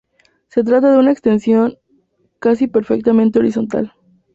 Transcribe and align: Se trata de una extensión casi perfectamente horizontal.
Se 0.47 0.63
trata 0.63 0.91
de 0.91 0.97
una 0.97 1.11
extensión 1.11 1.77
casi 2.39 2.65
perfectamente 2.65 3.37
horizontal. 3.37 3.93